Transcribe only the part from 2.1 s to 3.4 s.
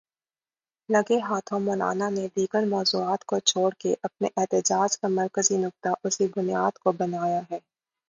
نے دیگر موضوعات کو